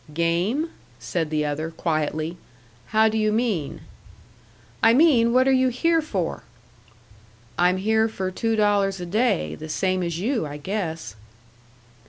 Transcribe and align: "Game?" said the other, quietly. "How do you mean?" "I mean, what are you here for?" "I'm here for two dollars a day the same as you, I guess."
"Game?" 0.15 0.71
said 0.97 1.29
the 1.29 1.45
other, 1.45 1.69
quietly. 1.69 2.37
"How 2.87 3.07
do 3.07 3.19
you 3.19 3.31
mean?" 3.31 3.81
"I 4.81 4.95
mean, 4.95 5.31
what 5.31 5.47
are 5.47 5.51
you 5.51 5.69
here 5.69 6.01
for?" 6.01 6.41
"I'm 7.55 7.77
here 7.77 8.07
for 8.07 8.31
two 8.31 8.55
dollars 8.55 8.99
a 8.99 9.05
day 9.05 9.53
the 9.53 9.69
same 9.69 10.01
as 10.01 10.17
you, 10.17 10.43
I 10.47 10.57
guess." 10.57 11.15